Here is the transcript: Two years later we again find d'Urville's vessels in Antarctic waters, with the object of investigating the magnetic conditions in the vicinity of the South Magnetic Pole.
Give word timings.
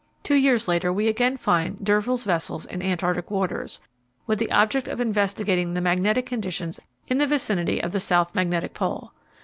Two 0.23 0.33
years 0.33 0.67
later 0.67 0.91
we 0.91 1.07
again 1.07 1.37
find 1.37 1.77
d'Urville's 1.85 2.23
vessels 2.23 2.65
in 2.65 2.81
Antarctic 2.81 3.29
waters, 3.29 3.79
with 4.25 4.39
the 4.39 4.51
object 4.51 4.87
of 4.87 4.99
investigating 4.99 5.75
the 5.75 5.79
magnetic 5.79 6.25
conditions 6.25 6.79
in 7.07 7.19
the 7.19 7.27
vicinity 7.27 7.79
of 7.79 7.91
the 7.91 7.99
South 7.99 8.33
Magnetic 8.33 8.73
Pole. 8.73 9.13